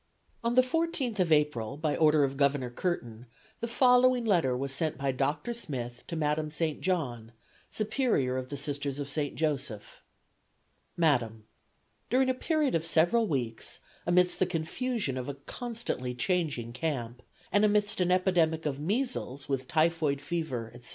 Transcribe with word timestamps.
On 0.43 0.55
the 0.55 0.63
14th 0.63 1.19
of 1.19 1.31
April, 1.31 1.77
by 1.77 1.95
order 1.95 2.23
of 2.23 2.35
Governor 2.35 2.71
Curtin, 2.71 3.27
the 3.59 3.67
following 3.67 4.25
letter 4.25 4.57
was 4.57 4.73
sent 4.73 4.97
by 4.97 5.11
Dr. 5.11 5.53
Smith 5.53 6.05
to 6.07 6.15
Madam 6.15 6.49
St. 6.49 6.81
John, 6.81 7.33
Superior 7.69 8.35
of 8.35 8.49
the 8.49 8.57
Sisters 8.57 8.97
of 8.97 9.07
St. 9.07 9.35
Joseph: 9.35 10.01
"Madam: 10.97 11.45
During 12.09 12.31
a 12.31 12.33
period 12.33 12.73
of 12.73 12.83
several 12.83 13.27
weeks, 13.27 13.79
amidst 14.07 14.39
the 14.39 14.47
confusion 14.47 15.19
of 15.19 15.29
a 15.29 15.35
constantly 15.35 16.15
changing 16.15 16.73
camp, 16.73 17.21
and 17.51 17.63
amidst 17.63 18.01
an 18.01 18.09
epidemic 18.09 18.65
of 18.65 18.79
measles, 18.79 19.47
with 19.47 19.67
typhoid 19.67 20.19
fever, 20.19 20.71
etc. 20.73 20.89